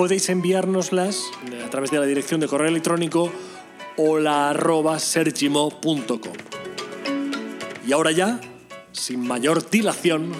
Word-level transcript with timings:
podéis 0.00 0.30
enviárnoslas 0.30 1.30
a 1.62 1.68
través 1.68 1.90
de 1.90 1.98
la 1.98 2.06
dirección 2.06 2.40
de 2.40 2.48
correo 2.48 2.68
electrónico 2.68 3.30
hola.sergimo.com. 3.98 6.32
Y 7.86 7.92
ahora 7.92 8.10
ya, 8.10 8.40
sin 8.92 9.28
mayor 9.28 9.68
dilación, 9.68 10.32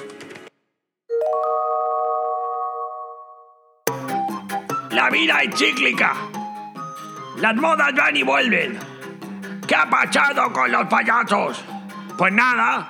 La 4.93 5.11
vida 5.11 5.43
es 5.43 5.55
cíclica. 5.55 6.17
Las 7.37 7.55
modas 7.57 7.93
van 7.95 8.17
y 8.17 8.23
vuelven. 8.23 8.79
¿Qué 9.67 9.75
ha 9.75 9.91
pasado 9.91 10.51
con 10.55 10.73
los 10.73 10.87
payasos? 10.87 11.63
Pues 12.17 12.33
nada, 12.33 12.89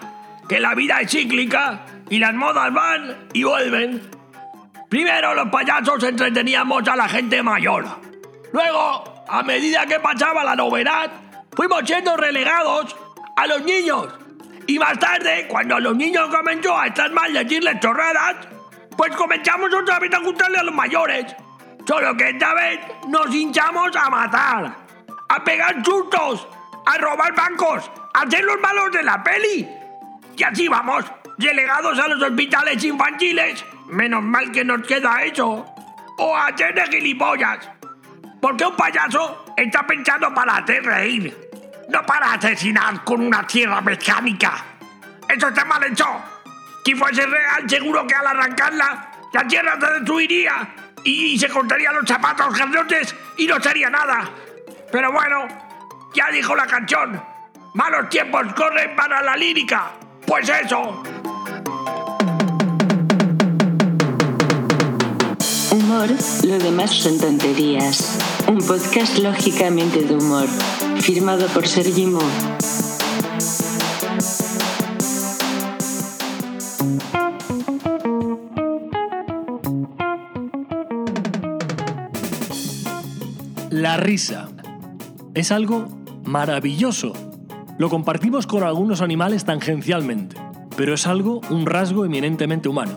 que 0.48 0.60
la 0.60 0.76
vida 0.76 1.00
es 1.00 1.10
cíclica 1.10 1.84
y 2.08 2.20
las 2.20 2.32
modas 2.32 2.72
van 2.72 3.26
y 3.32 3.42
vuelven. 3.42 4.19
Primero 4.90 5.34
los 5.36 5.48
payasos 5.50 6.02
entreteníamos 6.02 6.86
a 6.88 6.96
la 6.96 7.08
gente 7.08 7.40
mayor. 7.44 7.86
Luego, 8.52 9.24
a 9.28 9.40
medida 9.44 9.86
que 9.86 10.00
pasaba 10.00 10.42
la 10.42 10.56
novedad, 10.56 11.12
fuimos 11.54 11.82
siendo 11.86 12.16
relegados 12.16 12.96
a 13.36 13.46
los 13.46 13.62
niños. 13.62 14.08
Y 14.66 14.80
más 14.80 14.98
tarde, 14.98 15.46
cuando 15.48 15.76
a 15.76 15.80
los 15.80 15.94
niños 15.94 16.28
comenzó 16.34 16.76
a 16.76 16.88
estar 16.88 17.08
mal 17.12 17.32
decirles 17.32 17.78
chorradas, 17.78 18.48
pues 18.96 19.14
comenzamos 19.14 19.72
otra 19.72 20.00
vez 20.00 20.12
a 20.12 20.18
gustarle 20.18 20.58
a 20.58 20.64
los 20.64 20.74
mayores. 20.74 21.36
Solo 21.86 22.16
que 22.16 22.30
esta 22.30 22.52
vez 22.54 22.80
nos 23.06 23.32
hinchamos 23.32 23.94
a 23.94 24.10
matar, 24.10 24.76
a 25.28 25.44
pegar 25.44 25.84
sustos, 25.84 26.48
a 26.84 26.98
robar 26.98 27.32
bancos, 27.36 27.88
a 28.12 28.28
ser 28.28 28.42
los 28.42 28.60
malos 28.60 28.90
de 28.90 29.04
la 29.04 29.22
peli. 29.22 29.68
Y 30.36 30.42
así 30.42 30.66
vamos, 30.66 31.04
relegados 31.38 31.96
a 31.96 32.08
los 32.08 32.20
hospitales 32.20 32.82
infantiles. 32.82 33.64
Menos 33.90 34.22
mal 34.22 34.52
que 34.52 34.64
nos 34.64 34.86
queda 34.86 35.22
eso. 35.22 35.66
O 36.18 36.36
hacer 36.36 36.74
de 36.74 36.82
gilipollas. 36.86 37.68
Porque 38.40 38.64
un 38.64 38.76
payaso 38.76 39.44
está 39.56 39.86
pensado 39.86 40.32
para 40.32 40.56
hacer 40.56 40.82
reír, 40.82 41.50
no 41.88 42.02
para 42.06 42.32
asesinar 42.32 43.04
con 43.04 43.20
una 43.20 43.46
tierra 43.46 43.80
mecánica. 43.80 44.64
Eso 45.28 45.48
está 45.48 45.64
mal 45.64 45.82
hecho. 45.84 46.06
Si 46.84 46.94
fuese 46.94 47.26
real, 47.26 47.68
seguro 47.68 48.06
que 48.06 48.14
al 48.14 48.26
arrancarla, 48.26 49.10
la 49.32 49.46
tierra 49.46 49.78
se 49.78 49.92
destruiría 49.92 50.68
y 51.04 51.38
se 51.38 51.48
cortarían 51.48 51.94
los 51.94 52.06
zapatos 52.06 52.54
grandotes 52.56 53.14
y 53.36 53.46
no 53.46 53.60
sería 53.60 53.90
nada. 53.90 54.30
Pero 54.90 55.12
bueno, 55.12 55.46
ya 56.14 56.30
dijo 56.30 56.54
la 56.56 56.66
canción, 56.66 57.22
malos 57.74 58.08
tiempos 58.08 58.52
corren 58.54 58.96
para 58.96 59.20
la 59.22 59.36
lírica. 59.36 59.90
Pues 60.26 60.48
eso. 60.48 61.02
Lo 65.90 66.58
demás 66.60 66.92
son 66.92 67.18
tonterías. 67.18 68.16
Un 68.46 68.58
podcast 68.58 69.18
lógicamente 69.18 70.00
de 70.04 70.14
humor, 70.14 70.46
firmado 71.00 71.48
por 71.48 71.66
Sergi 71.66 72.06
Mo. 72.06 72.20
La 83.70 83.96
risa 83.96 84.48
es 85.34 85.50
algo 85.50 85.88
maravilloso. 86.24 87.14
Lo 87.78 87.88
compartimos 87.88 88.46
con 88.46 88.62
algunos 88.62 89.00
animales 89.00 89.44
tangencialmente, 89.44 90.36
pero 90.76 90.94
es 90.94 91.08
algo, 91.08 91.40
un 91.50 91.66
rasgo 91.66 92.04
eminentemente 92.04 92.68
humano. 92.68 92.96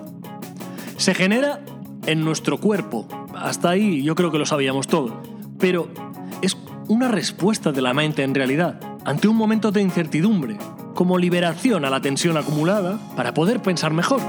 Se 0.97 1.15
genera 1.15 1.59
en 2.05 2.23
nuestro 2.23 2.59
cuerpo. 2.59 3.07
Hasta 3.35 3.69
ahí 3.69 4.03
yo 4.03 4.15
creo 4.15 4.31
que 4.31 4.37
lo 4.37 4.45
sabíamos 4.45 4.87
todo. 4.87 5.21
Pero 5.59 5.87
es 6.41 6.57
una 6.87 7.07
respuesta 7.07 7.71
de 7.71 7.81
la 7.81 7.93
mente 7.93 8.23
en 8.23 8.35
realidad, 8.35 8.79
ante 9.05 9.27
un 9.27 9.35
momento 9.35 9.71
de 9.71 9.81
incertidumbre, 9.81 10.57
como 10.93 11.17
liberación 11.17 11.85
a 11.85 11.89
la 11.89 12.01
tensión 12.01 12.37
acumulada 12.37 12.99
para 13.15 13.33
poder 13.33 13.61
pensar 13.61 13.93
mejor. 13.93 14.21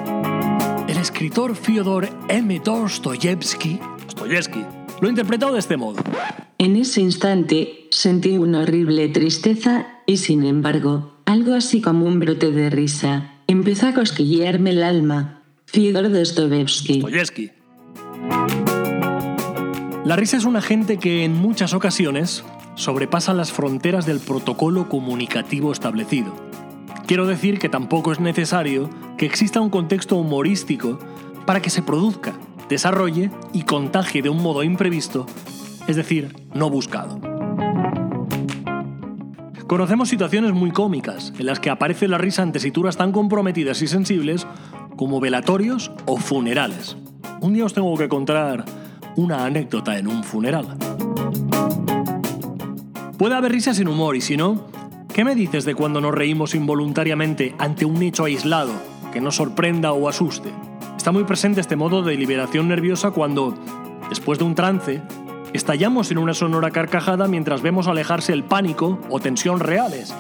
El 0.89 0.99
escritor 0.99 1.57
Fyodor 1.57 2.09
M. 2.29 2.61
Dostoyevsky, 2.65 3.81
Dostoyevsky 4.05 4.65
lo 5.01 5.09
ha 5.09 5.11
interpretado 5.11 5.55
de 5.55 5.59
este 5.59 5.77
modo. 5.77 6.03
En 6.59 6.77
ese 6.77 7.01
instante 7.01 7.89
sentí 7.91 8.39
una 8.39 8.63
horrible 8.63 9.09
tristeza 9.09 9.87
y 10.07 10.19
sin 10.19 10.45
embargo, 10.45 11.15
algo 11.27 11.55
así 11.55 11.81
como 11.81 12.07
un 12.07 12.21
brote 12.21 12.51
de 12.51 12.71
risa 12.71 13.35
empezó 13.47 13.89
a 13.89 13.95
cosquillearme 13.95 14.71
el 14.71 14.83
alma. 14.83 15.43
Fyodor 15.67 16.11
Dostoyevsky. 16.11 17.01
Dostoyevsky. 17.01 17.51
La 20.05 20.17
risa 20.17 20.37
es 20.37 20.45
un 20.45 20.57
agente 20.57 20.99
que 20.99 21.25
en 21.25 21.35
muchas 21.35 21.73
ocasiones 21.73 22.45
sobrepasa 22.75 23.33
las 23.33 23.53
fronteras 23.53 24.05
del 24.07 24.21
protocolo 24.21 24.89
comunicativo 24.89 25.73
establecido. 25.73 26.35
Quiero 27.07 27.27
decir 27.27 27.59
que 27.59 27.69
tampoco 27.69 28.13
es 28.13 28.21
necesario 28.21 28.91
que 29.17 29.27
exista 29.27 29.61
un 29.61 29.71
contexto 29.71 30.17
humorístico 30.17 30.99
para 31.47 31.61
que 31.61 31.71
se 31.71 31.83
produzca, 31.83 32.35
desarrolle 32.69 33.31
y 33.53 33.63
contagie 33.63 34.23
de 34.23 34.29
un 34.29 34.43
modo 34.43 34.63
imprevisto, 34.63 35.27
es 35.87 35.97
decir, 35.97 36.35
no 36.55 36.71
buscado. 36.71 37.21
Conocemos 39.67 40.09
situaciones 40.09 40.53
muy 40.53 40.71
cómicas 40.71 41.33
en 41.39 41.47
las 41.47 41.61
que 41.61 41.71
aparece 41.71 42.09
la 42.09 42.19
risa 42.19 42.43
ante 42.43 42.61
situras 42.61 42.97
tan 42.97 43.13
comprometidas 43.13 43.81
y 43.83 43.87
sensibles 43.87 44.47
como 44.97 45.21
velatorios 45.21 45.91
o 46.07 46.19
funerales. 46.19 46.97
Un 47.45 47.53
día 47.53 47.67
os 47.67 47.75
tengo 47.75 47.95
que 47.99 48.09
contar 48.09 48.65
una 49.17 49.45
anécdota 49.45 49.99
en 49.99 50.09
un 50.09 50.25
funeral. 50.25 50.79
Puede 53.19 53.35
haber 53.35 53.53
risa 53.53 53.75
sin 53.75 53.87
humor 53.87 54.17
y 54.17 54.23
si 54.23 54.39
no, 54.39 54.67
¿qué 55.13 55.27
me 55.27 55.35
dices 55.35 55.67
de 55.67 55.75
cuando 55.75 56.01
nos 56.01 56.15
reímos 56.15 56.55
involuntariamente 56.55 57.55
ante 57.59 57.85
un 57.85 58.03
hecho 58.03 58.25
aislado 58.25 58.73
que 59.13 59.21
nos 59.21 59.37
sorprenda 59.37 59.93
o 59.93 60.09
asuste? 60.09 60.49
Está 60.97 61.13
muy 61.13 61.25
presente 61.25 61.61
este 61.61 61.77
modo 61.77 62.01
de 62.01 62.17
liberación 62.17 62.67
nerviosa 62.67 63.11
cuando, 63.11 63.55
después 64.09 64.39
de 64.39 64.45
un 64.47 64.55
trance, 64.55 65.03
estallamos 65.53 66.11
en 66.11 66.17
una 66.17 66.33
sonora 66.33 66.71
carcajada 66.71 67.29
mientras 67.29 67.61
vemos 67.61 67.89
alejarse 67.89 68.33
el 68.33 68.45
pánico 68.45 68.99
o 69.11 69.21
tensión 69.21 69.61
reales 69.61 70.15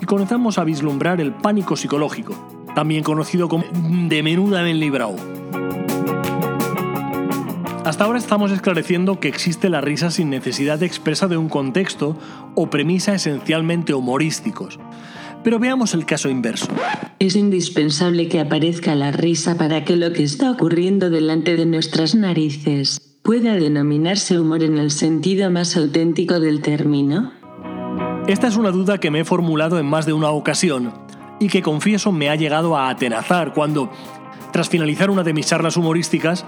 y 0.00 0.06
comenzamos 0.06 0.56
a 0.56 0.64
vislumbrar 0.64 1.20
el 1.20 1.32
pánico 1.32 1.76
psicológico, 1.76 2.34
también 2.74 3.04
conocido 3.04 3.50
como 3.50 3.64
de 4.08 4.22
menuda 4.22 4.66
en 4.66 4.80
librao. 4.80 5.16
Hasta 7.84 8.04
ahora 8.04 8.18
estamos 8.18 8.52
esclareciendo 8.52 9.20
que 9.20 9.28
existe 9.28 9.70
la 9.70 9.80
risa 9.80 10.10
sin 10.10 10.28
necesidad 10.28 10.82
expresa 10.82 11.28
de 11.28 11.38
un 11.38 11.48
contexto 11.48 12.16
o 12.54 12.68
premisa 12.68 13.14
esencialmente 13.14 13.94
humorísticos. 13.94 14.78
Pero 15.42 15.58
veamos 15.58 15.94
el 15.94 16.04
caso 16.04 16.28
inverso. 16.28 16.68
Es 17.18 17.36
indispensable 17.36 18.28
que 18.28 18.38
aparezca 18.38 18.94
la 18.94 19.12
risa 19.12 19.56
para 19.56 19.84
que 19.84 19.96
lo 19.96 20.12
que 20.12 20.22
está 20.22 20.50
ocurriendo 20.50 21.08
delante 21.08 21.56
de 21.56 21.64
nuestras 21.64 22.14
narices 22.14 23.00
pueda 23.22 23.54
denominarse 23.54 24.38
humor 24.38 24.62
en 24.62 24.76
el 24.76 24.90
sentido 24.90 25.50
más 25.50 25.74
auténtico 25.76 26.38
del 26.38 26.60
término. 26.60 27.32
Esta 28.28 28.48
es 28.48 28.56
una 28.56 28.70
duda 28.70 28.98
que 28.98 29.10
me 29.10 29.20
he 29.20 29.24
formulado 29.24 29.78
en 29.78 29.86
más 29.86 30.04
de 30.04 30.12
una 30.12 30.30
ocasión 30.30 30.92
y 31.40 31.48
que 31.48 31.62
confieso 31.62 32.12
me 32.12 32.28
ha 32.28 32.36
llegado 32.36 32.76
a 32.76 32.90
atenazar 32.90 33.54
cuando, 33.54 33.90
tras 34.52 34.68
finalizar 34.68 35.10
una 35.10 35.22
de 35.22 35.32
mis 35.32 35.46
charlas 35.46 35.76
humorísticas, 35.76 36.44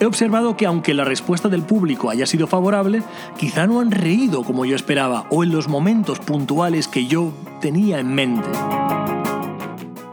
he 0.00 0.06
observado 0.06 0.56
que 0.56 0.66
aunque 0.66 0.94
la 0.94 1.04
respuesta 1.04 1.48
del 1.48 1.62
público 1.62 2.10
haya 2.10 2.26
sido 2.26 2.46
favorable, 2.46 3.02
quizá 3.38 3.66
no 3.66 3.80
han 3.80 3.90
reído 3.90 4.44
como 4.44 4.64
yo 4.64 4.76
esperaba 4.76 5.26
o 5.30 5.44
en 5.44 5.52
los 5.52 5.68
momentos 5.68 6.18
puntuales 6.20 6.88
que 6.88 7.06
yo 7.06 7.32
tenía 7.60 7.98
en 7.98 8.14
mente. 8.14 8.48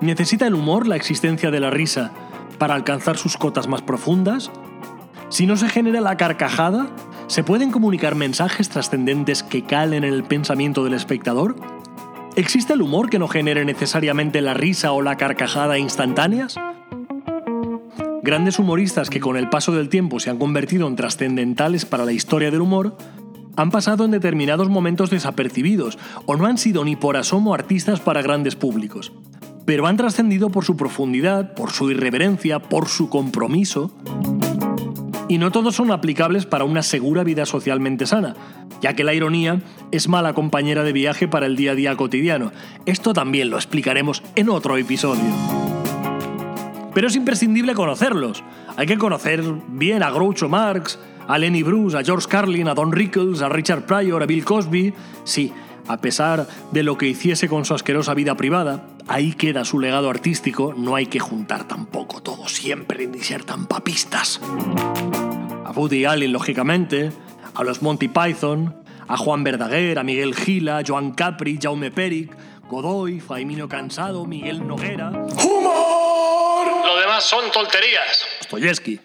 ¿Necesita 0.02 0.48
el 0.48 0.56
humor 0.56 0.88
la 0.88 0.96
existencia 0.96 1.52
de 1.52 1.60
la 1.60 1.70
risa 1.70 2.12
para 2.58 2.76
alcanzar 2.76 3.18
sus 3.18 3.38
cotas 3.38 3.68
más 3.68 3.82
profundas? 3.82 4.52
Si 5.30 5.46
no 5.46 5.58
se 5.58 5.70
genera 5.70 6.02
la 6.02 6.18
carcajada, 6.18 6.88
¿se 7.28 7.44
pueden 7.44 7.72
comunicar 7.72 8.16
mensajes 8.16 8.70
trascendentes 8.70 9.44
que 9.44 9.64
calen 9.64 10.04
en 10.04 10.14
el 10.14 10.24
pensamiento 10.24 10.84
del 10.84 10.94
espectador? 10.94 11.56
¿Existe 12.36 12.74
el 12.74 12.82
humor 12.82 13.10
que 13.10 13.20
no 13.20 13.28
genere 13.28 13.64
necesariamente 13.64 14.42
la 14.42 14.54
risa 14.54 14.92
o 14.92 15.02
la 15.02 15.18
carcajada 15.18 15.78
instantáneas? 15.78 16.56
Grandes 18.24 18.58
humoristas 18.58 19.10
que 19.10 19.20
con 19.20 19.36
el 19.36 19.50
paso 19.50 19.74
del 19.74 19.90
tiempo 19.90 20.18
se 20.22 20.30
han 20.30 20.38
convertido 20.38 20.88
en 20.88 20.96
trascendentales 20.96 21.86
para 21.86 22.06
la 22.06 22.14
historia 22.14 22.52
del 22.52 22.62
humor 22.62 22.96
han 23.58 23.70
pasado 23.70 24.06
en 24.06 24.12
determinados 24.12 24.70
momentos 24.70 25.10
desapercibidos 25.10 26.00
o 26.26 26.38
no 26.38 26.46
han 26.46 26.58
sido 26.58 26.86
ni 26.86 26.96
por 26.96 27.18
asomo 27.18 27.54
artistas 27.54 28.00
para 28.00 28.22
grandes 28.22 28.56
públicos, 28.56 29.12
pero 29.66 29.88
han 29.88 29.98
trascendido 29.98 30.52
por 30.52 30.64
su 30.64 30.78
profundidad, 30.78 31.54
por 31.54 31.72
su 31.72 31.92
irreverencia, 31.92 32.60
por 32.60 32.88
su 32.88 33.10
compromiso. 33.10 33.92
Y 35.28 35.38
no 35.38 35.52
todos 35.52 35.76
son 35.76 35.92
aplicables 35.92 36.46
para 36.46 36.64
una 36.64 36.82
segura 36.82 37.26
vida 37.26 37.46
socialmente 37.46 38.06
sana, 38.06 38.36
ya 38.82 38.96
que 38.96 39.04
la 39.04 39.14
ironía 39.14 39.60
es 39.92 40.08
mala 40.08 40.34
compañera 40.34 40.84
de 40.84 40.94
viaje 40.94 41.28
para 41.28 41.46
el 41.46 41.58
día 41.58 41.74
a 41.74 41.76
día 41.76 41.98
cotidiano. 41.98 42.54
Esto 42.86 43.12
también 43.12 43.50
lo 43.50 43.58
explicaremos 43.58 44.24
en 44.36 44.48
otro 44.48 44.78
episodio. 44.78 45.83
Pero 46.94 47.08
es 47.08 47.16
imprescindible 47.16 47.74
conocerlos. 47.74 48.44
Hay 48.78 48.86
que 48.86 48.98
conocer 48.98 49.44
bien 49.68 50.04
a 50.04 50.12
Groucho 50.12 50.50
Marx, 50.50 51.00
a 51.28 51.38
Lenny 51.38 51.64
Bruce, 51.64 51.98
a 51.98 52.04
George 52.04 52.28
Carlin, 52.28 52.68
a 52.68 52.74
Don 52.74 52.92
Rickles, 52.92 53.42
a 53.42 53.50
Richard 53.50 53.86
Pryor, 53.86 54.24
a 54.24 54.26
Bill 54.26 54.46
Cosby. 54.46 54.94
Sí, 55.24 55.52
a 55.88 55.98
pesar 55.98 56.48
de 56.72 56.84
lo 56.84 56.98
que 56.98 57.08
hiciese 57.08 57.50
con 57.50 57.66
su 57.66 57.74
asquerosa 57.74 58.14
vida 58.14 58.36
privada, 58.36 58.88
ahí 59.08 59.34
queda 59.34 59.66
su 59.66 59.80
legado 59.80 60.10
artístico, 60.10 60.74
no 60.78 60.96
hay 60.96 61.08
que 61.08 61.20
juntar 61.20 61.68
tampoco 61.68 62.22
todo 62.22 62.48
siempre 62.48 63.08
ni 63.08 63.20
ser 63.20 63.44
tan 63.44 63.66
papistas. 63.66 64.40
A 65.66 65.72
Woody 65.72 66.06
Allen, 66.06 66.32
lógicamente, 66.32 67.12
a 67.54 67.64
los 67.64 67.82
Monty 67.82 68.08
Python, 68.08 68.76
a 69.08 69.18
Juan 69.18 69.44
Verdaguer, 69.44 70.00
a 70.00 70.04
Miguel 70.04 70.36
Gila, 70.36 70.84
Joan 70.86 71.12
Capri, 71.12 71.60
Jaume 71.62 71.92
Peric, 71.92 72.36
Godoy, 72.70 73.20
Faimino 73.20 73.68
Cansado, 73.68 74.26
Miguel 74.26 74.66
Noguera. 74.66 75.10
¡Humor! 75.10 76.43
Lo 76.84 76.98
demás 76.98 77.24
son 77.24 77.52
tonterías. 77.52 78.26
Stoyevsky. 78.44 79.00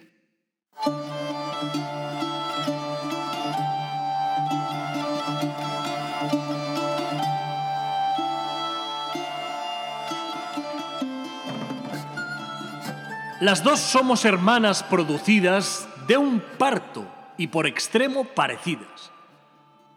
Las 13.41 13.63
dos 13.63 13.79
somos 13.79 14.25
hermanas 14.25 14.83
producidas 14.83 15.89
de 16.09 16.17
un 16.17 16.41
parto 16.41 17.07
y 17.37 17.47
por 17.47 17.69
extremo 17.69 18.25
parecidas. 18.25 19.13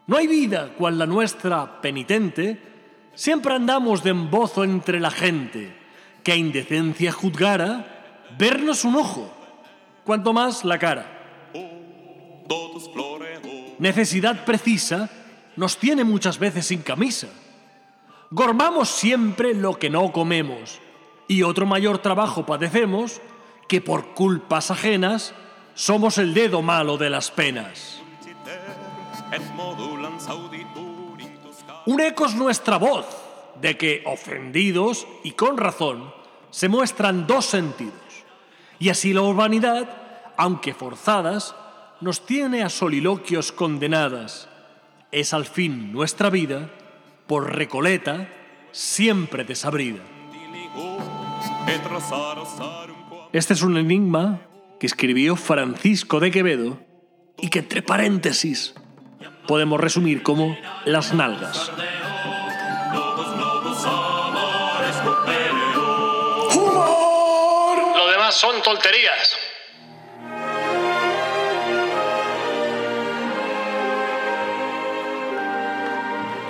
No 0.06 0.16
hay 0.16 0.28
vida 0.28 0.74
cual 0.78 0.96
la 0.98 1.06
nuestra 1.06 1.80
penitente, 1.80 2.62
siempre 3.14 3.54
andamos 3.54 4.04
de 4.04 4.10
embozo 4.10 4.62
entre 4.62 5.00
la 5.00 5.10
gente, 5.10 5.76
que 6.22 6.32
a 6.32 6.36
indecencia 6.36 7.12
juzgara 7.12 8.24
vernos 8.38 8.84
un 8.84 8.96
ojo, 8.96 9.32
cuanto 10.04 10.32
más 10.32 10.64
la 10.64 10.78
cara. 10.78 11.06
Necesidad 13.78 14.44
precisa 14.44 15.10
nos 15.56 15.76
tiene 15.76 16.04
muchas 16.04 16.38
veces 16.38 16.66
sin 16.66 16.82
camisa. 16.82 17.28
Gormamos 18.30 18.88
siempre 18.88 19.54
lo 19.54 19.78
que 19.78 19.90
no 19.90 20.12
comemos, 20.12 20.80
y 21.28 21.42
otro 21.42 21.66
mayor 21.66 21.98
trabajo 21.98 22.46
padecemos 22.46 23.20
que 23.68 23.80
por 23.80 24.14
culpas 24.14 24.70
ajenas 24.70 25.34
somos 25.74 26.18
el 26.18 26.34
dedo 26.34 26.62
malo 26.62 26.96
de 26.96 27.10
las 27.10 27.30
penas. 27.30 28.00
Un 31.86 32.00
eco 32.00 32.26
es 32.26 32.34
nuestra 32.34 32.76
voz 32.76 33.21
de 33.60 33.76
que, 33.76 34.02
ofendidos 34.06 35.06
y 35.22 35.32
con 35.32 35.56
razón, 35.56 36.12
se 36.50 36.68
muestran 36.68 37.26
dos 37.26 37.46
sentidos. 37.46 37.94
Y 38.78 38.88
así 38.88 39.12
la 39.12 39.22
urbanidad, 39.22 39.88
aunque 40.36 40.74
forzadas, 40.74 41.54
nos 42.00 42.26
tiene 42.26 42.62
a 42.62 42.68
soliloquios 42.68 43.52
condenadas. 43.52 44.48
Es 45.12 45.32
al 45.34 45.44
fin 45.44 45.92
nuestra 45.92 46.30
vida, 46.30 46.70
por 47.26 47.54
recoleta, 47.54 48.28
siempre 48.72 49.44
desabrida. 49.44 50.02
Este 53.32 53.54
es 53.54 53.62
un 53.62 53.76
enigma 53.76 54.40
que 54.80 54.86
escribió 54.86 55.36
Francisco 55.36 56.18
de 56.18 56.30
Quevedo 56.30 56.80
y 57.38 57.48
que 57.48 57.60
entre 57.60 57.82
paréntesis 57.82 58.74
podemos 59.46 59.80
resumir 59.80 60.22
como 60.22 60.56
las 60.84 61.14
nalgas. 61.14 61.70
Son 68.32 68.62
tonterías. 68.62 69.36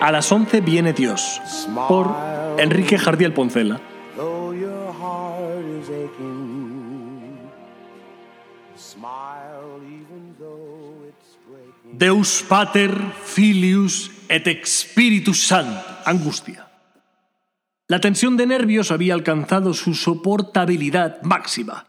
A 0.01 0.11
las 0.11 0.33
11 0.33 0.61
viene 0.63 0.93
Dios, 0.93 1.41
por 1.89 2.13
Enrique 2.59 2.99
Jardiel 2.99 3.33
Poncela. 3.33 3.81
Deus 11.93 12.45
Pater, 12.49 12.91
Filius 13.25 14.11
et 14.29 14.67
Spiritus 14.67 15.47
Sanctus. 15.47 15.93
Angustia. 16.05 16.72
La 17.89 18.01
tensión 18.01 18.37
de 18.37 18.47
nervios 18.47 18.91
había 18.91 19.15
alcanzado 19.15 19.75
su 19.75 19.95
soportabilidad 19.95 21.23
máxima. 21.23 21.89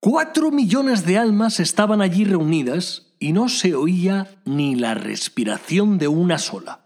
Cuatro 0.00 0.50
millones 0.50 1.04
de 1.04 1.18
almas 1.18 1.60
estaban 1.60 2.00
allí 2.00 2.24
reunidas 2.24 3.14
y 3.18 3.32
no 3.32 3.48
se 3.48 3.74
oía 3.74 4.28
ni 4.44 4.74
la 4.74 4.94
respiración 4.94 5.98
de 5.98 6.08
una 6.08 6.38
sola. 6.38 6.80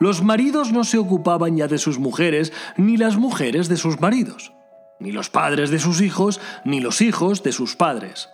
Los 0.00 0.22
maridos 0.22 0.72
no 0.72 0.84
se 0.84 0.98
ocupaban 0.98 1.56
ya 1.56 1.68
de 1.68 1.78
sus 1.78 1.98
mujeres, 1.98 2.52
ni 2.76 2.96
las 2.96 3.16
mujeres 3.16 3.68
de 3.68 3.76
sus 3.76 4.00
maridos, 4.00 4.52
ni 4.98 5.12
los 5.12 5.30
padres 5.30 5.70
de 5.70 5.78
sus 5.78 6.00
hijos, 6.00 6.40
ni 6.64 6.80
los 6.80 7.00
hijos 7.00 7.42
de 7.42 7.52
sus 7.52 7.76
padres, 7.76 8.28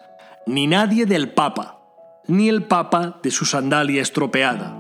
ni 0.46 0.66
nadie 0.66 1.04
del 1.04 1.32
Papa 1.32 1.78
ni 2.28 2.50
el 2.50 2.64
Papa 2.64 3.18
de 3.22 3.30
su 3.30 3.46
sandalia 3.46 4.02
estropeada. 4.02 4.76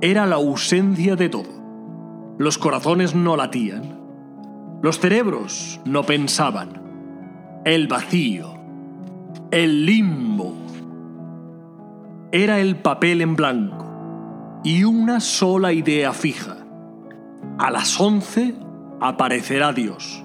Era 0.00 0.26
la 0.26 0.34
ausencia 0.34 1.14
de 1.14 1.28
todo. 1.28 1.55
Los 2.38 2.58
corazones 2.58 3.14
no 3.14 3.36
latían. 3.36 3.98
Los 4.82 5.00
cerebros 5.00 5.80
no 5.86 6.02
pensaban. 6.04 6.82
El 7.64 7.88
vacío. 7.88 8.54
El 9.50 9.86
limbo. 9.86 10.54
Era 12.32 12.58
el 12.60 12.76
papel 12.76 13.22
en 13.22 13.36
blanco. 13.36 14.60
Y 14.64 14.84
una 14.84 15.20
sola 15.20 15.72
idea 15.72 16.12
fija. 16.12 16.58
A 17.58 17.70
las 17.70 17.98
once 17.98 18.54
aparecerá 19.00 19.72
Dios. 19.72 20.22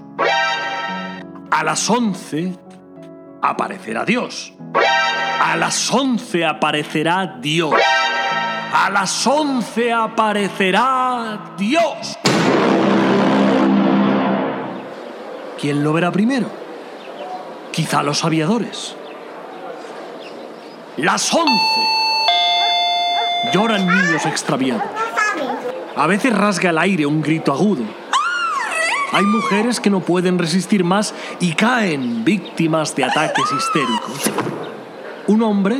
A 1.49 1.63
las 1.63 1.89
once 1.89 2.53
aparecerá 3.41 4.03
Dios. 4.03 4.53
A 5.41 5.55
las 5.55 5.93
once 5.93 6.45
aparecerá 6.45 7.37
Dios. 7.41 7.73
Las 8.91 9.25
once 9.25 9.91
aparecerá 9.91 11.53
Dios. 11.57 12.17
¿Quién 15.59 15.83
lo 15.83 15.93
verá 15.93 16.11
primero? 16.11 16.47
Quizá 17.71 18.03
los 18.03 18.23
aviadores. 18.25 18.95
Las 20.97 21.33
once. 21.33 21.81
Lloran 23.53 23.87
niños 23.87 24.25
extraviados. 24.25 24.83
A 25.95 26.07
veces 26.07 26.35
rasga 26.35 26.71
el 26.71 26.77
aire 26.77 27.05
un 27.05 27.21
grito 27.21 27.53
agudo. 27.53 27.83
Hay 29.13 29.23
mujeres 29.23 29.79
que 29.79 29.89
no 29.89 29.99
pueden 29.99 30.39
resistir 30.39 30.83
más 30.83 31.13
y 31.39 31.53
caen 31.53 32.23
víctimas 32.23 32.95
de 32.95 33.05
ataques 33.05 33.45
histéricos 33.51 34.31
un 35.27 35.43
hombre, 35.43 35.77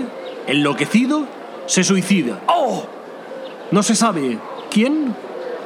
enloquecido, 0.47 1.27
se 1.65 1.83
suicida. 1.83 2.39
¡Oh! 2.47 2.85
No 3.71 3.83
se 3.83 3.95
sabe 3.95 4.37
quién 4.69 5.15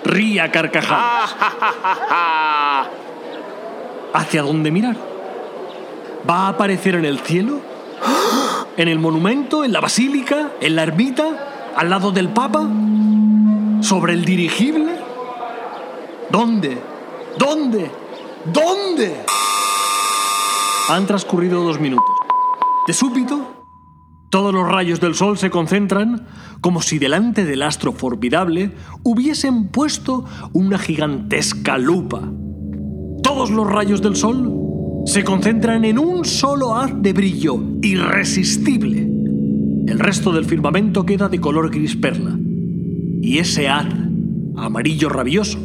ríe 0.04 0.40
a 0.40 0.52
carcajadas. 0.52 1.36
¿Hacia 4.14 4.44
dónde 4.44 4.72
mirar? 4.72 4.96
¿Va 6.30 6.46
a 6.46 6.50
aparecer 6.50 6.96
en 6.96 7.06
el 7.06 7.20
cielo? 7.20 7.60
¿En 8.78 8.88
el 8.88 9.00
monumento? 9.00 9.64
¿En 9.64 9.74
la 9.74 9.80
basílica? 9.80 10.52
¿En 10.62 10.76
la 10.76 10.84
ermita? 10.84 11.74
¿Al 11.76 11.90
lado 11.90 12.12
del 12.12 12.30
Papa? 12.30 12.68
¿Sobre 13.82 14.14
el 14.14 14.24
dirigible? 14.24 14.96
¿Dónde? 16.30 16.78
¿Dónde? 17.38 17.90
¿Dónde? 18.46 19.16
Han 20.90 21.08
transcurrido 21.08 21.64
dos 21.64 21.80
minutos. 21.80 22.06
De 22.88 22.94
súbito, 22.94 23.55
todos 24.30 24.54
los 24.54 24.68
rayos 24.68 25.00
del 25.00 25.16
sol 25.16 25.38
se 25.38 25.50
concentran 25.50 26.26
como 26.62 26.82
si 26.82 27.00
delante 27.00 27.46
del 27.46 27.62
astro 27.62 27.92
formidable 27.94 28.72
hubiesen 29.04 29.68
puesto 29.68 30.26
una 30.52 30.78
gigantesca 30.78 31.78
lupa. 31.78 32.22
Todos 33.24 33.52
los 33.52 33.68
rayos 33.68 34.02
del 34.02 34.16
sol 34.16 34.52
se 35.06 35.24
concentran 35.24 35.86
en 35.86 36.00
un 36.00 36.26
solo 36.26 36.76
haz 36.76 36.92
de 37.02 37.14
brillo 37.14 37.60
irresistible. 37.82 39.02
El 39.88 40.00
resto 40.00 40.32
del 40.32 40.46
firmamento 40.46 41.06
queda 41.06 41.30
de 41.30 41.40
color 41.40 41.70
gris 41.70 41.96
perla. 41.96 42.38
Y 43.22 43.38
ese 43.38 43.70
haz, 43.70 43.88
amarillo 44.58 45.10
rabioso, 45.10 45.60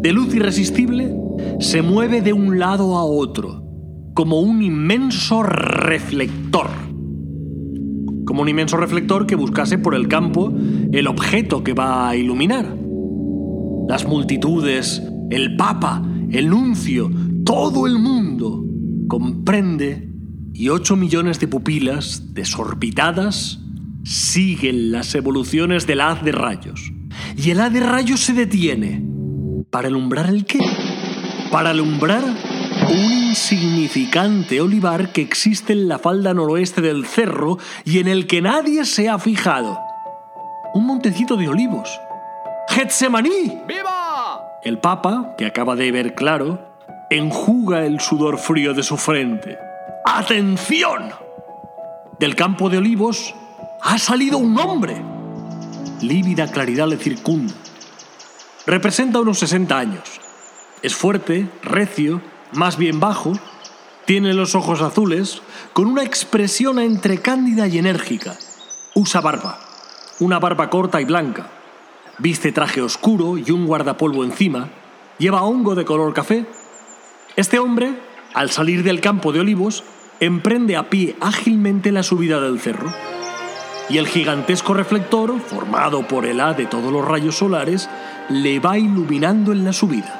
de 0.00 0.12
luz 0.12 0.34
irresistible, 0.34 1.14
se 1.58 1.82
mueve 1.82 2.22
de 2.22 2.32
un 2.32 2.58
lado 2.58 2.96
a 2.96 3.04
otro, 3.04 3.64
como 4.14 4.40
un 4.40 4.62
inmenso 4.62 5.42
reflector. 5.42 6.89
Como 8.30 8.42
un 8.42 8.48
inmenso 8.48 8.76
reflector 8.76 9.26
que 9.26 9.34
buscase 9.34 9.76
por 9.76 9.92
el 9.92 10.06
campo 10.06 10.54
el 10.92 11.08
objeto 11.08 11.64
que 11.64 11.72
va 11.72 12.08
a 12.08 12.14
iluminar. 12.14 12.76
Las 13.88 14.06
multitudes, 14.06 15.02
el 15.30 15.56
Papa, 15.56 16.00
el 16.30 16.48
nuncio, 16.48 17.10
todo 17.44 17.88
el 17.88 17.98
mundo 17.98 18.64
comprende 19.08 20.12
y 20.54 20.68
8 20.68 20.94
millones 20.94 21.40
de 21.40 21.48
pupilas 21.48 22.32
desorbitadas 22.32 23.58
siguen 24.04 24.92
las 24.92 25.12
evoluciones 25.16 25.88
del 25.88 26.00
haz 26.00 26.22
de 26.22 26.30
rayos. 26.30 26.92
Y 27.36 27.50
el 27.50 27.58
haz 27.58 27.72
de 27.72 27.80
rayos 27.80 28.20
se 28.20 28.32
detiene. 28.32 29.04
¿Para 29.70 29.88
alumbrar 29.88 30.28
el 30.28 30.44
qué? 30.44 30.60
Para 31.50 31.70
alumbrar 31.70 32.22
un 32.90 33.12
insignificante 33.12 34.60
olivar 34.60 35.12
que 35.12 35.22
existe 35.22 35.72
en 35.72 35.86
la 35.86 36.00
falda 36.00 36.34
noroeste 36.34 36.80
del 36.80 37.06
cerro 37.06 37.56
y 37.84 38.00
en 38.00 38.08
el 38.08 38.26
que 38.26 38.42
nadie 38.42 38.84
se 38.84 39.08
ha 39.08 39.18
fijado. 39.18 39.78
Un 40.74 40.86
montecito 40.86 41.36
de 41.36 41.48
olivos. 41.48 41.88
¡Getsemaní! 42.68 43.60
¡Viva! 43.68 44.58
El 44.64 44.78
Papa, 44.78 45.34
que 45.38 45.46
acaba 45.46 45.76
de 45.76 45.92
ver 45.92 46.16
claro, 46.16 46.66
enjuga 47.10 47.86
el 47.86 48.00
sudor 48.00 48.38
frío 48.38 48.74
de 48.74 48.82
su 48.82 48.96
frente. 48.96 49.56
¡Atención! 50.04 51.12
Del 52.18 52.34
campo 52.34 52.68
de 52.68 52.78
olivos 52.78 53.34
ha 53.82 53.98
salido 53.98 54.38
un 54.38 54.58
hombre. 54.58 55.00
Lívida 56.02 56.48
claridad 56.48 56.88
le 56.88 56.96
circunda. 56.96 57.54
Representa 58.66 59.20
unos 59.20 59.38
60 59.38 59.78
años. 59.78 60.20
Es 60.82 60.94
fuerte, 60.94 61.48
recio, 61.62 62.20
más 62.52 62.76
bien 62.76 63.00
bajo, 63.00 63.32
tiene 64.06 64.34
los 64.34 64.54
ojos 64.54 64.82
azules, 64.82 65.42
con 65.72 65.86
una 65.86 66.02
expresión 66.02 66.78
entre 66.78 67.18
cándida 67.18 67.68
y 67.68 67.78
enérgica. 67.78 68.36
Usa 68.94 69.20
barba, 69.20 69.58
una 70.18 70.38
barba 70.38 70.68
corta 70.68 71.00
y 71.00 71.04
blanca. 71.04 71.48
Viste 72.18 72.52
traje 72.52 72.82
oscuro 72.82 73.38
y 73.38 73.50
un 73.50 73.66
guardapolvo 73.66 74.24
encima. 74.24 74.68
Lleva 75.18 75.42
hongo 75.42 75.74
de 75.74 75.84
color 75.84 76.12
café. 76.12 76.44
Este 77.36 77.58
hombre, 77.58 77.94
al 78.34 78.50
salir 78.50 78.82
del 78.82 79.00
campo 79.00 79.32
de 79.32 79.40
olivos, 79.40 79.84
emprende 80.18 80.76
a 80.76 80.90
pie 80.90 81.16
ágilmente 81.20 81.92
la 81.92 82.02
subida 82.02 82.40
del 82.40 82.60
cerro. 82.60 82.92
Y 83.88 83.98
el 83.98 84.06
gigantesco 84.06 84.74
reflector, 84.74 85.40
formado 85.40 86.06
por 86.06 86.26
el 86.26 86.40
haz 86.40 86.56
de 86.56 86.66
todos 86.66 86.92
los 86.92 87.04
rayos 87.04 87.38
solares, 87.38 87.88
le 88.28 88.60
va 88.60 88.78
iluminando 88.78 89.52
en 89.52 89.64
la 89.64 89.72
subida. 89.72 90.19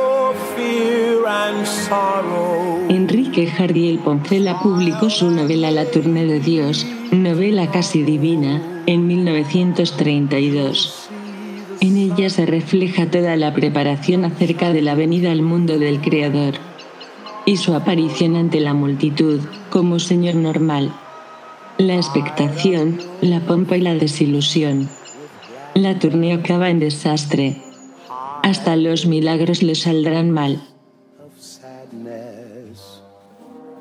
Enrique 2.89 3.47
Jardiel 3.47 3.99
Poncela 3.99 4.61
publicó 4.61 5.09
su 5.09 5.31
novela 5.31 5.71
La 5.71 5.85
Tournée 5.85 6.25
de 6.25 6.39
Dios, 6.39 6.85
novela 7.11 7.71
casi 7.71 8.03
divina, 8.03 8.83
en 8.85 9.07
1932. 9.07 11.09
En 11.79 11.97
ella 11.97 12.29
se 12.29 12.45
refleja 12.45 13.09
toda 13.09 13.35
la 13.37 13.53
preparación 13.53 14.25
acerca 14.25 14.71
de 14.71 14.81
la 14.81 14.95
venida 14.95 15.31
al 15.31 15.41
mundo 15.41 15.79
del 15.79 16.01
Creador 16.01 16.55
y 17.45 17.57
su 17.57 17.73
aparición 17.73 18.35
ante 18.35 18.59
la 18.59 18.73
multitud 18.73 19.39
como 19.69 19.99
Señor 19.99 20.35
normal. 20.35 20.93
La 21.77 21.95
expectación, 21.95 22.99
la 23.21 23.39
pompa 23.39 23.77
y 23.77 23.81
la 23.81 23.95
desilusión. 23.95 24.89
La 25.73 25.97
tournée 25.97 26.33
acaba 26.33 26.69
en 26.69 26.79
desastre. 26.79 27.61
Hasta 28.43 28.75
los 28.75 29.05
milagros 29.05 29.63
le 29.63 29.75
saldrán 29.75 30.31
mal. 30.31 30.61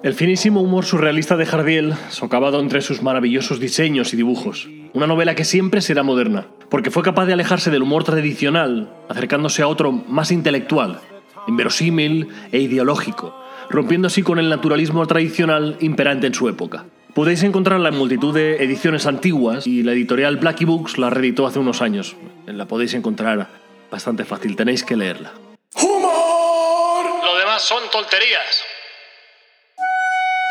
El 0.03 0.15
finísimo 0.15 0.63
humor 0.63 0.87
surrealista 0.87 1.37
de 1.37 1.45
Jardiel, 1.45 1.95
socavado 2.09 2.59
entre 2.61 2.81
sus 2.81 3.03
maravillosos 3.03 3.61
diseños 3.61 4.15
y 4.15 4.17
dibujos. 4.17 4.67
Una 4.95 5.07
novela 5.07 5.35
que 5.35 5.45
siempre 5.45 5.83
será 5.83 6.03
moderna, 6.03 6.47
porque 6.71 6.91
fue 6.91 7.03
capaz 7.03 7.27
de 7.27 7.35
alejarse 7.35 7.71
del 7.71 7.83
humor 7.83 8.03
tradicional, 8.03 8.91
acercándose 9.11 9.61
a 9.61 9.69
otro 9.69 9.93
más 9.93 10.31
intelectual, 10.31 11.01
inverosímil 11.47 12.29
e 12.51 12.61
ideológico, 12.61 13.39
rompiendo 13.69 14.07
así 14.07 14.23
con 14.23 14.39
el 14.39 14.49
naturalismo 14.49 15.07
tradicional 15.07 15.77
imperante 15.81 16.29
en 16.29 16.35
su 16.35 16.49
época. 16.49 16.87
Podéis 17.15 17.43
encontrarla 17.43 17.91
en 17.91 17.99
multitud 17.99 18.33
de 18.33 18.65
ediciones 18.65 19.05
antiguas 19.05 19.67
y 19.67 19.83
la 19.83 19.93
editorial 19.93 20.39
Blackie 20.39 20.65
Books 20.65 20.97
la 20.97 21.11
reeditó 21.11 21.47
hace 21.47 21.59
unos 21.59 21.83
años. 21.83 22.17
La 22.47 22.65
podéis 22.65 22.95
encontrar 22.95 23.49
bastante 23.91 24.25
fácil, 24.25 24.57
tenéis 24.57 24.83
que 24.83 24.97
leerla. 24.97 25.35
Lo 25.77 27.39
demás 27.39 27.61
son 27.61 27.83
tonterías. 27.93 28.65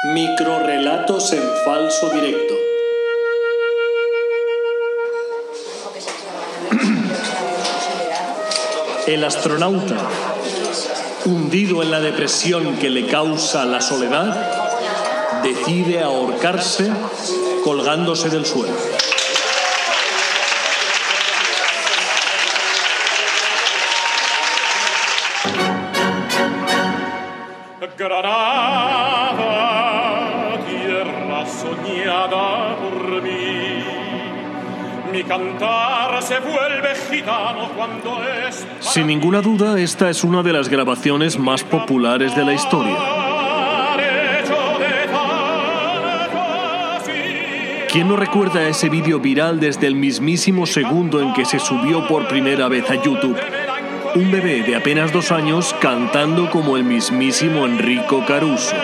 Microrelatos 0.01 1.33
en 1.33 1.43
falso 1.65 2.09
directo. 2.11 2.53
El 9.07 9.25
astronauta, 9.25 9.97
hundido 11.25 11.83
en 11.83 11.91
la 11.91 11.99
depresión 11.99 12.77
que 12.77 12.89
le 12.89 13.07
causa 13.07 13.65
la 13.65 13.81
soledad, 13.81 15.41
decide 15.43 16.01
ahorcarse 16.01 16.89
colgándose 17.65 18.29
del 18.29 18.45
suelo. 18.45 18.77
Granada, 27.97 29.08
soñada 32.19 32.75
por 32.77 33.21
mí. 33.21 33.83
Mi 35.11 35.23
cantar 35.23 36.21
se 36.21 36.39
vuelve 36.39 36.95
gitano 37.09 37.69
cuando 37.75 38.21
es 38.23 38.67
Sin 38.79 39.07
ninguna 39.07 39.41
duda, 39.41 39.79
esta 39.79 40.09
es 40.09 40.23
una 40.23 40.43
de 40.43 40.53
las 40.53 40.69
grabaciones 40.69 41.39
más 41.39 41.63
populares 41.63 42.35
de 42.35 42.45
la 42.45 42.53
historia. 42.53 42.97
¿Quién 47.91 48.07
no 48.07 48.15
recuerda 48.15 48.67
ese 48.67 48.87
vídeo 48.87 49.19
viral 49.19 49.59
desde 49.59 49.87
el 49.87 49.95
mismísimo 49.95 50.67
segundo 50.67 51.21
en 51.21 51.33
que 51.33 51.43
se 51.43 51.57
subió 51.57 52.07
por 52.07 52.27
primera 52.27 52.67
vez 52.67 52.87
a 52.91 52.95
YouTube? 52.95 53.35
Un 54.13 54.31
bebé 54.31 54.61
de 54.61 54.75
apenas 54.75 55.11
dos 55.11 55.31
años 55.31 55.75
cantando 55.81 56.51
como 56.51 56.77
el 56.77 56.83
mismísimo 56.83 57.65
Enrico 57.65 58.23
Caruso. 58.27 58.75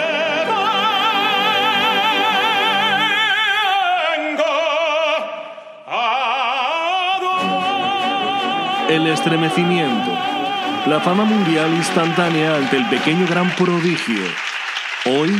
El 8.87 9.07
estremecimiento. 9.07 10.11
La 10.85 10.99
fama 10.99 11.25
mundial 11.25 11.73
instantánea 11.73 12.55
ante 12.55 12.77
el 12.77 12.85
pequeño 12.87 13.25
gran 13.27 13.49
prodigio. 13.55 14.21
Hoy, 15.07 15.31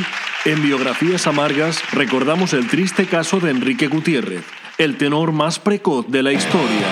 en 0.46 0.64
Biografías 0.64 1.28
Amargas, 1.28 1.80
recordamos 1.92 2.54
el 2.54 2.68
triste 2.68 3.06
caso 3.06 3.40
de 3.40 3.52
Enrique 3.52 3.86
Gutiérrez, 3.88 4.44
el 4.80 4.98
tenor 4.98 5.32
más 5.32 5.60
precoz 5.60 6.08
de 6.08 6.24
la 6.24 6.34
historia. 6.34 6.88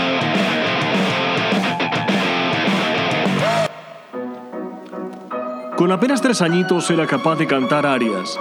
Con 5.77 5.91
apenas 5.91 6.23
tres 6.23 6.41
añitos 6.41 6.89
era 6.89 7.05
capaz 7.05 7.35
de 7.35 7.45
cantar 7.45 7.85
arias. 7.85 8.35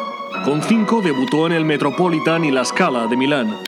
Con 0.44 0.60
cinco 0.60 1.00
debutó 1.00 1.46
en 1.46 1.52
el 1.52 1.64
Metropolitan 1.64 2.44
y 2.44 2.50
la 2.50 2.64
Scala 2.64 3.06
de 3.06 3.16
Milán. 3.16 3.58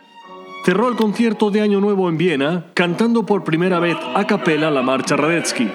Cerró 0.64 0.88
el 0.88 0.97
concierto 0.97 1.50
de 1.50 1.61
Año 1.61 1.81
Nuevo 1.81 2.09
en 2.09 2.19
Viena 2.19 2.66
cantando 2.75 3.25
por 3.25 3.45
primera 3.45 3.78
vez 3.78 3.97
a 4.14 4.26
capela 4.26 4.73
la 4.73 4.83
marcha 4.83 5.16
Radetzky. 5.16 5.71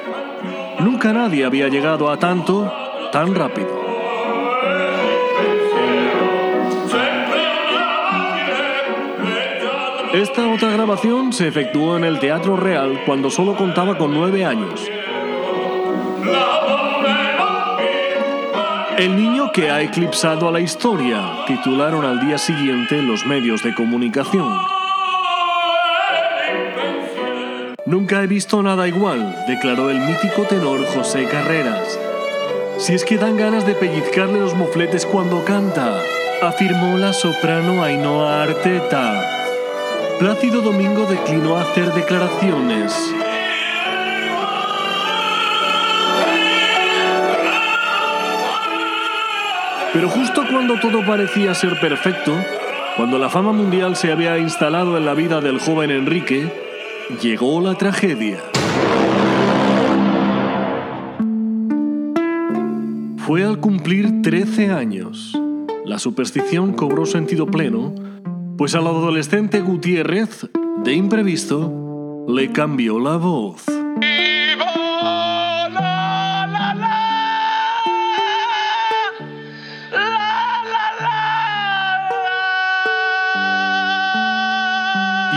Nunca 0.79 1.13
nadie 1.13 1.45
había 1.45 1.69
llegado 1.69 2.09
a 2.09 2.17
tanto 2.19 2.71
tan 3.13 3.33
rápido. 3.33 3.79
Esta 10.13 10.51
otra 10.51 10.71
grabación 10.71 11.31
se 11.31 11.47
efectuó 11.47 11.95
en 11.95 12.03
el 12.03 12.19
Teatro 12.19 12.57
Real 12.57 13.03
cuando 13.05 13.29
solo 13.29 13.55
contaba 13.55 13.97
con 13.97 14.13
nueve 14.13 14.43
años. 14.43 14.89
El 18.99 19.15
niño 19.15 19.53
que 19.53 19.71
ha 19.71 19.81
eclipsado 19.81 20.49
a 20.49 20.51
la 20.51 20.59
historia, 20.59 21.45
titularon 21.47 22.03
al 22.03 22.19
día 22.19 22.37
siguiente 22.37 23.01
los 23.01 23.25
medios 23.25 23.63
de 23.63 23.73
comunicación. 23.73 24.59
Nunca 27.85 28.21
he 28.21 28.27
visto 28.27 28.61
nada 28.61 28.89
igual, 28.89 29.45
declaró 29.47 29.89
el 29.89 30.01
mítico 30.01 30.41
tenor 30.49 30.85
José 30.87 31.23
Carreras. 31.31 31.97
Si 32.77 32.93
es 32.93 33.05
que 33.05 33.17
dan 33.17 33.37
ganas 33.37 33.65
de 33.65 33.73
pellizcarle 33.73 34.37
los 34.37 34.53
mofletes 34.53 35.05
cuando 35.05 35.45
canta, 35.45 36.01
afirmó 36.41 36.97
la 36.97 37.13
soprano 37.13 37.81
Ainhoa 37.81 38.43
Arteta. 38.43 39.13
Plácido 40.19 40.59
Domingo 40.59 41.05
declinó 41.05 41.55
hacer 41.55 41.93
declaraciones. 41.93 43.13
Pero 49.93 50.07
justo 50.07 50.43
cuando 50.49 50.79
todo 50.79 51.03
parecía 51.03 51.53
ser 51.55 51.79
perfecto, 51.79 52.35
cuando 52.95 53.17
la 53.17 53.29
fama 53.29 53.53
mundial 53.53 53.95
se 53.95 54.11
había 54.11 54.37
instalado 54.37 54.97
en 54.97 55.05
la 55.05 55.15
vida 55.15 55.41
del 55.41 55.59
joven 55.59 55.89
Enrique, 55.89 56.51
llegó 57.21 57.59
la 57.59 57.73
tragedia. 57.73 58.37
Fue 63.17 63.43
al 63.43 63.59
cumplir 63.59 64.21
13 64.21 64.71
años. 64.71 65.35
La 65.85 65.97
superstición 65.97 66.73
cobró 66.73 67.07
sentido 67.07 67.47
pleno, 67.47 67.95
pues 68.57 68.75
al 68.75 68.85
adolescente 68.85 69.61
Gutiérrez, 69.61 70.49
de 70.83 70.93
imprevisto, 70.93 72.25
le 72.27 72.51
cambió 72.51 72.99
la 72.99 73.17
voz. 73.17 73.65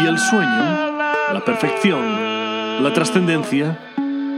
Y 0.01 0.07
el 0.07 0.19
sueño, 0.19 0.97
la 1.33 1.43
perfección, 1.45 2.83
la 2.83 2.93
trascendencia, 2.93 3.79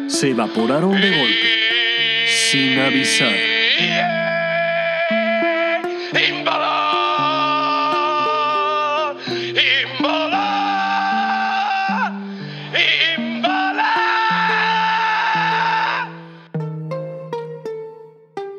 se 0.09 0.31
evaporaron 0.31 1.01
de 1.01 1.11
golpe, 1.11 2.27
sin 2.27 2.79
avisar. 2.79 3.55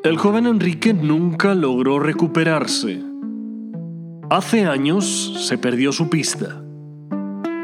El 0.04 0.18
joven 0.18 0.46
Enrique 0.46 0.94
nunca 0.94 1.56
logró 1.56 2.00
recuperarse. 2.00 3.02
Hace 4.30 4.66
años 4.66 5.48
se 5.48 5.58
perdió 5.58 5.92
su 5.92 6.10
pista. 6.10 6.65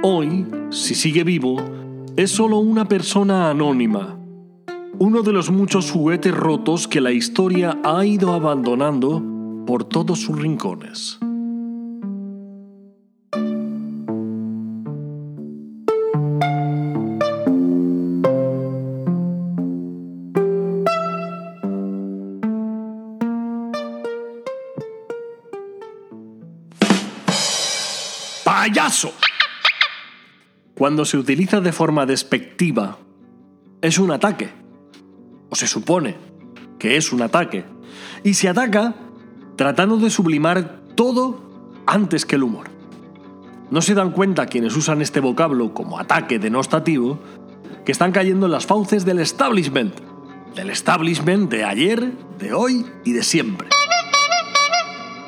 Hoy, 0.04 0.48
si 0.72 0.96
sigue 0.96 1.24
vivo, 1.24 1.64
es 2.18 2.32
solo 2.32 2.58
una 2.58 2.88
persona 2.88 3.52
anónima, 3.52 4.18
uno 4.98 5.22
de 5.22 5.32
los 5.32 5.52
muchos 5.52 5.92
juguetes 5.92 6.34
rotos 6.34 6.88
que 6.88 7.00
la 7.00 7.12
historia 7.12 7.78
ha 7.84 8.04
ido 8.04 8.34
abandonando 8.34 9.24
por 9.68 9.84
todos 9.84 10.20
sus 10.20 10.42
rincones. 10.42 11.20
¡Payaso! 28.44 29.14
Cuando 30.82 31.06
se 31.06 31.16
utiliza 31.16 31.62
de 31.62 31.74
forma 31.74 32.08
despectiva, 32.08 32.98
es 33.84 34.00
un 34.00 34.10
ataque. 34.10 34.50
O 35.52 35.56
se 35.56 35.68
supone 35.68 36.16
que 36.80 36.98
es 36.98 37.14
un 37.14 37.22
ataque. 37.22 37.66
Y 38.24 38.34
se 38.34 38.50
ataca 38.50 38.96
tratando 39.58 39.98
de 39.98 40.10
sublimar 40.10 40.82
todo 40.96 41.70
antes 41.86 42.26
que 42.26 42.36
el 42.36 42.42
humor. 42.42 42.72
No 43.70 43.84
se 43.84 43.94
dan 43.94 44.10
cuenta 44.10 44.48
quienes 44.48 44.76
usan 44.76 45.04
este 45.04 45.20
vocablo 45.20 45.76
como 45.76 46.00
ataque 46.00 46.40
denostativo 46.40 47.20
que 47.86 47.92
están 47.92 48.12
cayendo 48.12 48.48
en 48.48 48.52
las 48.52 48.66
fauces 48.66 49.06
del 49.06 49.20
establishment. 49.20 49.94
Del 50.56 50.72
establishment 50.72 51.52
de 51.52 51.64
ayer, 51.64 52.12
de 52.40 52.54
hoy 52.54 52.88
y 53.06 53.12
de 53.12 53.22
siempre. 53.22 53.70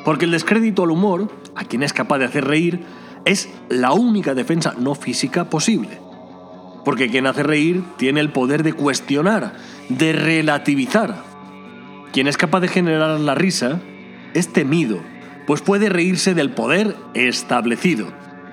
Porque 0.04 0.24
el 0.24 0.32
descrédito 0.32 0.82
al 0.82 0.90
humor, 0.90 1.30
a 1.54 1.64
quien 1.64 1.84
es 1.84 1.92
capaz 1.92 2.18
de 2.18 2.24
hacer 2.24 2.44
reír, 2.44 3.03
es 3.24 3.48
la 3.68 3.92
única 3.92 4.34
defensa 4.34 4.74
no 4.78 4.94
física 4.94 5.48
posible. 5.50 5.98
Porque 6.84 7.08
quien 7.08 7.26
hace 7.26 7.42
reír 7.42 7.82
tiene 7.96 8.20
el 8.20 8.30
poder 8.30 8.62
de 8.62 8.74
cuestionar, 8.74 9.54
de 9.88 10.12
relativizar. 10.12 11.22
Quien 12.12 12.28
es 12.28 12.36
capaz 12.36 12.60
de 12.60 12.68
generar 12.68 13.18
la 13.18 13.34
risa 13.34 13.80
es 14.34 14.52
temido, 14.52 15.00
pues 15.46 15.62
puede 15.62 15.88
reírse 15.88 16.34
del 16.34 16.50
poder 16.50 16.94
establecido. 17.14 18.12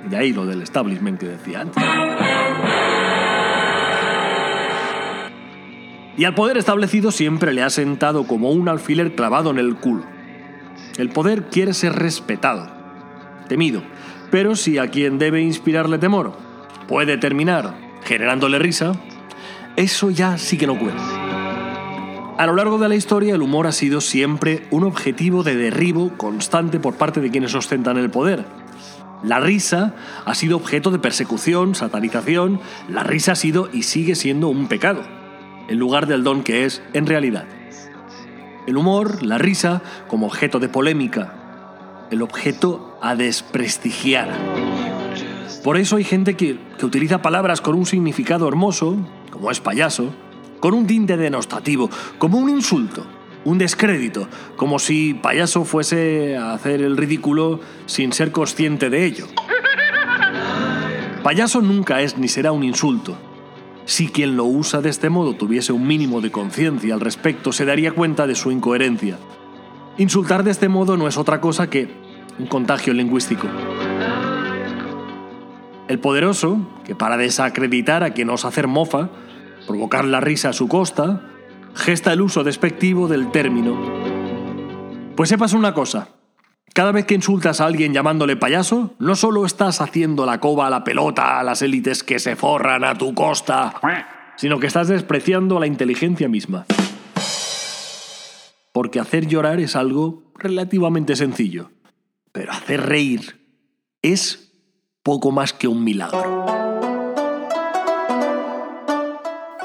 De 0.10 0.18
ahí 0.18 0.34
lo 0.34 0.46
del 0.46 0.62
establishment 0.62 1.20
que 1.20 1.28
decía 1.28 1.62
antes. 1.62 1.84
Y 6.18 6.26
al 6.26 6.36
poder 6.36 6.58
establecido 6.58 7.12
siempre 7.12 7.54
le 7.54 7.64
ha 7.64 7.70
sentado 7.70 8.26
como 8.26 8.52
un 8.52 8.70
alfiler 8.70 9.16
clavado 9.16 9.52
en 9.52 9.60
el 9.60 9.76
culo. 9.76 10.04
El 10.98 11.10
poder 11.10 11.44
quiere 11.44 11.74
ser 11.74 11.94
respetado, 11.94 12.70
temido, 13.48 13.82
pero 14.32 14.56
si 14.56 14.78
a 14.78 14.90
quien 14.90 15.20
debe 15.20 15.42
inspirarle 15.42 16.00
temor 16.00 16.34
puede 16.88 17.18
terminar 17.18 17.76
generándole 18.04 18.58
risa, 18.58 18.94
eso 19.76 20.10
ya 20.10 20.38
sí 20.38 20.58
que 20.58 20.68
no 20.68 20.80
cuenta. 20.80 21.04
A 22.38 22.48
lo 22.48 22.56
largo 22.56 22.80
de 22.80 22.90
la 22.90 22.96
historia 22.96 23.36
el 23.36 23.42
humor 23.44 23.68
ha 23.68 23.72
sido 23.72 24.02
siempre 24.02 24.66
un 24.72 24.84
objetivo 24.84 25.44
de 25.44 25.56
derribo 25.56 26.18
constante 26.18 26.80
por 26.80 26.96
parte 26.96 27.22
de 27.22 27.30
quienes 27.30 27.54
ostentan 27.54 27.98
el 27.98 28.10
poder. 28.10 28.46
La 29.22 29.40
risa 29.40 29.94
ha 30.26 30.34
sido 30.34 30.58
objeto 30.58 30.90
de 30.90 30.98
persecución, 30.98 31.76
satanización, 31.76 32.60
la 32.90 33.04
risa 33.04 33.34
ha 33.34 33.36
sido 33.36 33.70
y 33.72 33.84
sigue 33.84 34.16
siendo 34.16 34.48
un 34.48 34.68
pecado, 34.68 35.04
en 35.68 35.78
lugar 35.78 36.08
del 36.08 36.24
don 36.24 36.42
que 36.42 36.66
es 36.66 36.82
en 36.94 37.06
realidad. 37.06 37.46
El 38.66 38.78
humor, 38.78 39.22
la 39.22 39.38
risa, 39.38 39.84
como 40.08 40.26
objeto 40.26 40.60
de 40.60 40.70
polémica, 40.70 42.08
el 42.10 42.24
objeto 42.24 42.91
a 43.02 43.16
desprestigiar. 43.16 44.30
Por 45.64 45.78
eso 45.78 45.98
hay 45.98 46.04
gente 46.04 46.36
que, 46.36 46.58
que 46.78 46.86
utiliza 46.86 47.22
palabras 47.22 47.62
con 47.62 47.76
un 47.76 47.86
significado 47.86 48.48
hermoso, 48.48 48.98
como 49.32 49.52
es 49.52 49.60
payaso, 49.60 50.14
con 50.60 50.74
un 50.74 50.88
tinte 50.88 51.18
denostativo, 51.18 51.90
como 52.18 52.38
un 52.38 52.50
insulto, 52.50 53.06
un 53.44 53.58
descrédito, 53.58 54.28
como 54.56 54.80
si 54.80 55.14
payaso 55.14 55.66
fuese 55.66 56.38
a 56.38 56.54
hacer 56.54 56.82
el 56.82 56.98
ridículo 56.98 57.60
sin 57.86 58.14
ser 58.14 58.32
consciente 58.32 58.90
de 58.90 59.06
ello. 59.06 59.28
Payaso 61.24 61.62
nunca 61.62 62.02
es 62.02 62.18
ni 62.18 62.28
será 62.28 62.52
un 62.52 62.64
insulto. 62.64 63.18
Si 63.86 64.08
quien 64.08 64.38
lo 64.38 64.46
usa 64.46 64.82
de 64.82 64.90
este 64.90 65.10
modo 65.10 65.36
tuviese 65.36 65.74
un 65.74 65.86
mínimo 65.86 66.22
de 66.22 66.32
conciencia 66.32 66.94
al 66.94 67.00
respecto, 67.00 67.52
se 67.52 67.66
daría 67.66 67.92
cuenta 67.92 68.26
de 68.26 68.36
su 68.36 68.52
incoherencia. 68.52 69.18
Insultar 69.98 70.44
de 70.44 70.52
este 70.52 70.70
modo 70.70 70.98
no 70.98 71.08
es 71.08 71.18
otra 71.18 71.42
cosa 71.42 71.70
que 71.70 71.90
un 72.40 72.48
contagio 72.48 72.94
lingüístico. 72.94 73.48
El 75.88 76.00
poderoso, 76.00 76.58
que 76.86 76.96
para 76.96 77.18
desacreditar 77.18 78.04
a 78.04 78.12
quien 78.12 78.30
osa 78.30 78.48
hacer 78.48 78.68
mofa, 78.68 79.10
provocar 79.68 80.06
la 80.06 80.22
risa 80.22 80.50
a 80.50 80.54
su 80.54 80.68
costa, 80.68 81.22
gesta 81.76 82.14
el 82.14 82.22
uso 82.22 82.44
despectivo 82.44 83.08
del 83.08 83.32
término. 83.32 83.78
Pues 85.16 85.30
sepas 85.30 85.54
una 85.54 85.74
cosa, 85.74 86.10
cada 86.74 86.94
vez 86.94 87.06
que 87.06 87.16
insultas 87.16 87.60
a 87.60 87.66
alguien 87.66 87.94
llamándole 87.94 88.38
payaso, 88.38 88.96
no 88.98 89.16
solo 89.16 89.46
estás 89.46 89.82
haciendo 89.82 90.26
la 90.26 90.40
coba 90.40 90.68
a 90.68 90.70
la 90.70 90.86
pelota 90.86 91.38
a 91.38 91.44
las 91.44 91.62
élites 91.62 92.02
que 92.04 92.18
se 92.18 92.38
forran 92.38 92.86
a 92.86 92.98
tu 92.98 93.14
costa, 93.14 93.74
sino 94.38 94.58
que 94.58 94.68
estás 94.68 94.88
despreciando 94.88 95.60
la 95.60 95.68
inteligencia 95.68 96.30
misma. 96.30 96.66
Porque 98.72 99.02
hacer 99.02 99.28
llorar 99.28 99.60
es 99.60 99.76
algo 99.76 100.24
relativamente 100.36 101.18
sencillo, 101.18 101.72
pero 102.32 102.52
hacer 102.52 102.82
reír 102.82 103.40
es 104.02 104.52
poco 105.04 105.32
más 105.32 105.54
que 105.54 105.68
un 105.68 105.84
milagro. 105.84 106.46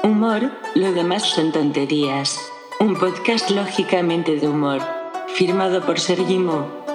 Humor, 0.03 0.51
lo 0.75 0.93
demás 0.93 1.23
son 1.23 1.51
tonterías. 1.51 2.39
Un 2.79 2.97
podcast 2.97 3.49
lógicamente 3.49 4.35
de 4.35 4.47
humor, 4.47 4.81
firmado 5.35 5.85
por 5.85 5.99
Sergi 5.99 6.37
Mo. 6.37 6.85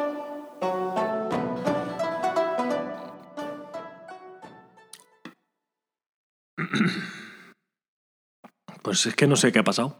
Pues 8.82 9.06
es 9.06 9.14
que 9.14 9.26
no 9.26 9.36
sé 9.36 9.52
qué 9.52 9.60
ha 9.60 9.64
pasado. 9.64 9.96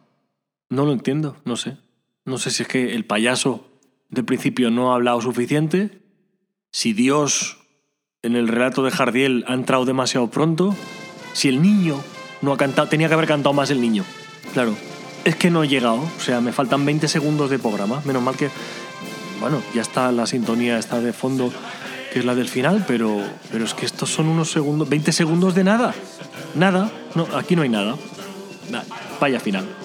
No 0.68 0.84
lo 0.84 0.92
entiendo, 0.92 1.36
no 1.44 1.56
sé. 1.56 1.78
No 2.24 2.38
sé 2.38 2.50
si 2.50 2.62
es 2.62 2.68
que 2.68 2.94
el 2.94 3.04
payaso 3.04 3.71
de 4.12 4.22
principio 4.22 4.70
no 4.70 4.92
ha 4.92 4.94
hablado 4.94 5.20
suficiente, 5.20 6.02
si 6.70 6.92
Dios 6.92 7.58
en 8.22 8.36
el 8.36 8.46
relato 8.46 8.84
de 8.84 8.90
Jardiel 8.90 9.44
ha 9.48 9.54
entrado 9.54 9.84
demasiado 9.84 10.30
pronto, 10.30 10.76
si 11.32 11.48
el 11.48 11.62
niño 11.62 11.98
no 12.42 12.52
ha 12.52 12.56
cantado, 12.58 12.88
tenía 12.88 13.08
que 13.08 13.14
haber 13.14 13.26
cantado 13.26 13.54
más 13.54 13.70
el 13.70 13.80
niño. 13.80 14.04
Claro, 14.52 14.76
es 15.24 15.34
que 15.36 15.50
no 15.50 15.64
he 15.64 15.68
llegado, 15.68 15.96
o 15.96 16.20
sea, 16.20 16.42
me 16.42 16.52
faltan 16.52 16.84
20 16.84 17.08
segundos 17.08 17.48
de 17.48 17.58
programa, 17.58 18.02
menos 18.04 18.22
mal 18.22 18.36
que, 18.36 18.50
bueno, 19.40 19.62
ya 19.74 19.80
está 19.80 20.12
la 20.12 20.26
sintonía, 20.26 20.78
está 20.78 21.00
de 21.00 21.14
fondo, 21.14 21.50
que 22.12 22.18
es 22.18 22.24
la 22.26 22.34
del 22.34 22.48
final, 22.48 22.84
pero, 22.86 23.18
pero 23.50 23.64
es 23.64 23.72
que 23.72 23.86
estos 23.86 24.10
son 24.10 24.28
unos 24.28 24.50
segundos, 24.50 24.90
20 24.90 25.10
segundos 25.10 25.54
de 25.54 25.64
nada, 25.64 25.94
nada, 26.54 26.92
no, 27.14 27.26
aquí 27.34 27.56
no 27.56 27.62
hay 27.62 27.70
nada. 27.70 27.96
Vaya 29.20 29.40
final. 29.40 29.81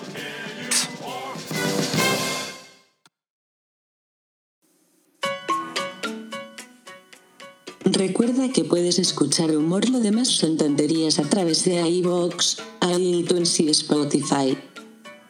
Recuerda 7.92 8.52
que 8.52 8.66
puedes 8.66 9.00
escuchar 9.00 9.56
humor, 9.56 9.88
lo 9.88 10.02
demás 10.02 10.28
son 10.28 10.58
tonterías 10.58 11.20
a 11.20 11.24
través 11.24 11.64
de 11.64 11.90
iVoox, 11.90 12.58
iTunes 13.00 13.58
y 13.62 13.70
Spotify. 13.70 14.58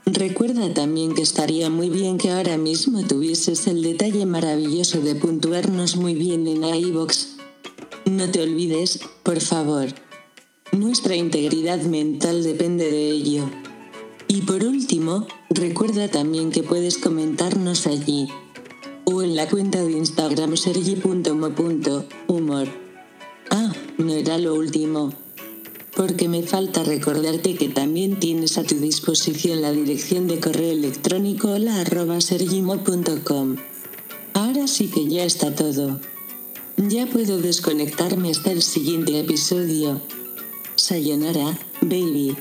Recuerda 0.08 0.74
también 0.74 1.14
que 1.14 1.22
estaría 1.22 1.70
muy 1.70 1.90
bien 1.90 2.18
que 2.18 2.32
ahora 2.32 2.58
mismo 2.58 3.06
tuvieses 3.06 3.68
el 3.68 3.84
detalle 3.84 4.26
maravilloso 4.26 5.02
de 5.02 5.14
puntuarnos 5.14 5.98
muy 5.98 6.16
bien 6.16 6.48
en 6.48 6.64
iVoox. 6.64 7.28
No 8.06 8.28
te 8.32 8.42
olvides, 8.42 9.02
por 9.22 9.40
favor. 9.40 9.90
Nuestra 10.72 11.16
integridad 11.16 11.84
mental 11.84 12.42
depende 12.42 12.90
de 12.90 13.12
ello. 13.12 13.52
Y 14.28 14.42
por 14.42 14.64
último, 14.64 15.28
recuerda 15.52 16.08
también 16.08 16.50
que 16.50 16.64
puedes 16.64 16.98
comentarnos 16.98 17.86
allí 17.86 18.28
o 19.10 19.24
en 19.24 19.38
la 19.38 19.48
cuenta 19.48 19.82
de 19.82 19.94
Instagram 19.94 20.58
sergi.mo.humor. 20.58 22.68
Ah, 23.50 23.74
no 23.98 24.14
era 24.14 24.38
lo 24.38 24.54
último. 24.54 25.14
Porque 25.96 26.28
me 26.28 26.44
falta 26.44 26.84
recordarte 26.84 27.56
que 27.56 27.70
también 27.70 28.20
tienes 28.20 28.58
a 28.58 28.64
tu 28.64 28.76
disposición 28.76 29.62
la 29.62 29.72
dirección 29.72 30.28
de 30.28 30.42
correo 30.42 30.72
electrónico 30.72 31.52
hola 31.52 31.80
arroba 31.80 32.20
sergimo.com. 32.20 33.56
Ahora 34.34 34.68
sí 34.68 34.88
que 34.88 35.08
ya 35.08 35.24
está 35.24 35.56
todo. 35.56 36.02
Ya 36.76 37.06
puedo 37.06 37.38
desconectarme 37.38 38.32
hasta 38.32 38.52
el 38.52 38.62
siguiente 38.62 39.18
episodio. 39.18 40.02
Sayonara, 40.76 41.58
baby. 41.82 42.36